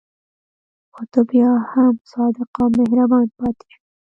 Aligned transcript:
خو 0.93 1.01
ته 1.11 1.19
بیا 1.29 1.51
هم 1.71 1.93
صادق 2.11 2.49
او 2.61 2.67
مهربان 2.79 3.25
پاتې 3.37 3.67
شه. 3.73 3.79